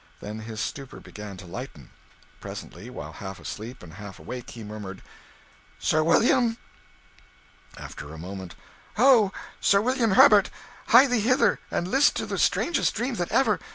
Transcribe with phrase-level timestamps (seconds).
[0.19, 1.91] Then his stupor began to lighten.
[2.39, 5.03] Presently, while half asleep and half awake, he murmured
[5.77, 6.57] "Sir William!"
[7.77, 8.55] After a moment
[8.97, 10.49] "Ho, Sir William Herbert!
[10.87, 13.59] Hie thee hither, and list to the strangest dream that ever...